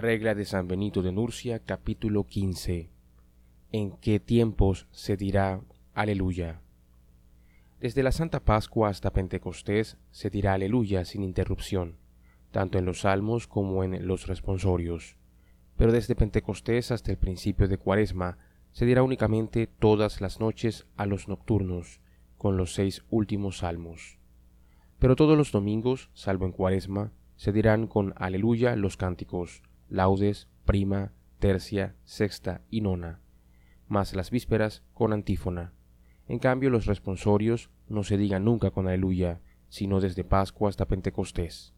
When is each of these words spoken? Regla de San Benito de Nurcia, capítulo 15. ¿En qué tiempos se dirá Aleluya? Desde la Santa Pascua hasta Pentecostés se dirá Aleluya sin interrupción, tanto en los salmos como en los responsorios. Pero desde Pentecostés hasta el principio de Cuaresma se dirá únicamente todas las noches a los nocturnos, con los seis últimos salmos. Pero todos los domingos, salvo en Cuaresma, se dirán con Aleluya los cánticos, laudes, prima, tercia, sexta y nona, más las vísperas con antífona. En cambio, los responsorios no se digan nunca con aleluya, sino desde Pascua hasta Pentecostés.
Regla 0.00 0.34
de 0.34 0.46
San 0.46 0.66
Benito 0.66 1.02
de 1.02 1.12
Nurcia, 1.12 1.58
capítulo 1.58 2.24
15. 2.24 2.88
¿En 3.70 3.90
qué 3.98 4.18
tiempos 4.18 4.86
se 4.92 5.18
dirá 5.18 5.60
Aleluya? 5.92 6.62
Desde 7.80 8.02
la 8.02 8.10
Santa 8.10 8.40
Pascua 8.40 8.88
hasta 8.88 9.12
Pentecostés 9.12 9.98
se 10.10 10.30
dirá 10.30 10.54
Aleluya 10.54 11.04
sin 11.04 11.22
interrupción, 11.22 11.98
tanto 12.50 12.78
en 12.78 12.86
los 12.86 13.00
salmos 13.00 13.46
como 13.46 13.84
en 13.84 14.06
los 14.06 14.26
responsorios. 14.26 15.16
Pero 15.76 15.92
desde 15.92 16.16
Pentecostés 16.16 16.92
hasta 16.92 17.10
el 17.10 17.18
principio 17.18 17.68
de 17.68 17.76
Cuaresma 17.76 18.38
se 18.72 18.86
dirá 18.86 19.02
únicamente 19.02 19.66
todas 19.66 20.22
las 20.22 20.40
noches 20.40 20.86
a 20.96 21.04
los 21.04 21.28
nocturnos, 21.28 22.00
con 22.38 22.56
los 22.56 22.72
seis 22.72 23.04
últimos 23.10 23.58
salmos. 23.58 24.18
Pero 24.98 25.14
todos 25.14 25.36
los 25.36 25.52
domingos, 25.52 26.08
salvo 26.14 26.46
en 26.46 26.52
Cuaresma, 26.52 27.12
se 27.36 27.52
dirán 27.52 27.86
con 27.86 28.14
Aleluya 28.16 28.76
los 28.76 28.96
cánticos, 28.96 29.62
laudes, 29.90 30.48
prima, 30.64 31.12
tercia, 31.38 31.96
sexta 32.04 32.62
y 32.70 32.80
nona, 32.80 33.20
más 33.88 34.14
las 34.14 34.30
vísperas 34.30 34.84
con 34.94 35.12
antífona. 35.12 35.74
En 36.28 36.38
cambio, 36.38 36.70
los 36.70 36.86
responsorios 36.86 37.70
no 37.88 38.04
se 38.04 38.16
digan 38.16 38.44
nunca 38.44 38.70
con 38.70 38.86
aleluya, 38.86 39.40
sino 39.68 40.00
desde 40.00 40.24
Pascua 40.24 40.68
hasta 40.68 40.86
Pentecostés. 40.86 41.74